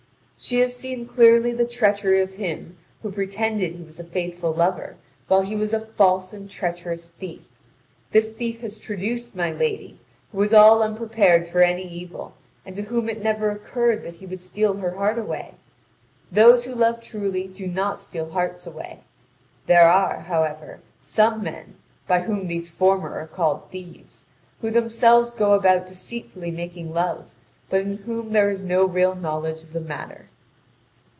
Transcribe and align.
"She 0.43 0.59
has 0.61 0.75
seen 0.75 1.05
clearly 1.05 1.53
the 1.53 1.67
treachery 1.67 2.19
of 2.19 2.33
him 2.33 2.75
who 3.03 3.11
pretended 3.11 3.73
he 3.73 3.83
was 3.83 3.99
a 3.99 4.03
faithful 4.03 4.51
lover 4.51 4.95
while 5.27 5.41
he 5.43 5.55
was 5.55 5.71
a 5.71 5.79
false 5.79 6.33
and 6.33 6.49
treacherous 6.49 7.09
thief. 7.09 7.41
This 8.09 8.33
thief 8.33 8.61
has 8.61 8.79
traduced 8.79 9.35
my 9.35 9.51
lady, 9.51 9.99
who 10.31 10.39
was 10.39 10.51
all 10.51 10.81
unprepared 10.81 11.45
for 11.45 11.61
any 11.61 11.87
evil, 11.87 12.33
and 12.65 12.75
to 12.75 12.81
whom 12.81 13.07
it 13.07 13.21
never 13.21 13.51
occurred 13.51 14.01
that 14.01 14.15
he 14.15 14.25
would 14.25 14.41
steal 14.41 14.73
her 14.77 14.89
heart 14.95 15.19
away. 15.19 15.53
Those 16.31 16.65
who 16.65 16.73
love 16.73 16.99
truly 17.01 17.45
do 17.45 17.67
not 17.67 17.99
steal 17.99 18.31
hearts 18.31 18.65
away; 18.65 19.01
there 19.67 19.87
are, 19.87 20.21
however, 20.21 20.79
some 20.99 21.43
men, 21.43 21.75
by 22.07 22.21
whom 22.21 22.47
these 22.47 22.67
former 22.71 23.13
are 23.19 23.27
called 23.27 23.69
thieves, 23.69 24.25
who 24.59 24.71
themselves 24.71 25.35
go 25.35 25.53
about 25.53 25.85
deceitfully 25.85 26.49
making 26.49 26.91
love, 26.95 27.35
but 27.69 27.81
in 27.81 27.95
whom 27.99 28.33
there 28.33 28.49
is 28.49 28.63
no 28.63 28.85
real 28.85 29.13
knowledge 29.15 29.61
of 29.61 29.71
the 29.71 29.79
matter. 29.79 30.27